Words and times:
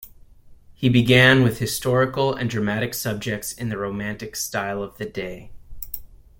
He 0.73 0.89
began 0.89 1.43
with 1.43 1.59
historical 1.59 2.33
and 2.33 2.49
dramatic 2.49 2.95
subjects 2.95 3.51
in 3.53 3.69
the 3.69 3.77
romantic 3.77 4.35
style 4.35 4.81
of 4.81 4.97
the 4.97 5.05
day. 5.05 5.51